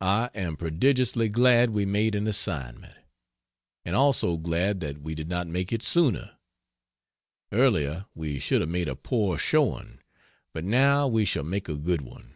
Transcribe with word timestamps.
I 0.00 0.30
am 0.34 0.56
prodigiously 0.56 1.28
glad 1.28 1.70
we 1.70 1.86
made 1.86 2.16
an 2.16 2.26
assignment. 2.26 2.96
And 3.84 3.94
also 3.94 4.36
glad 4.36 4.80
that 4.80 5.00
we 5.00 5.14
did 5.14 5.28
not 5.28 5.46
make 5.46 5.72
it 5.72 5.84
sooner. 5.84 6.36
Earlier 7.52 8.06
we 8.12 8.40
should 8.40 8.62
have 8.62 8.70
made 8.70 8.88
a 8.88 8.96
poor 8.96 9.38
showing; 9.38 10.00
but 10.52 10.64
now 10.64 11.06
we 11.06 11.24
shall 11.24 11.44
make 11.44 11.68
a 11.68 11.76
good 11.76 12.00
one. 12.00 12.34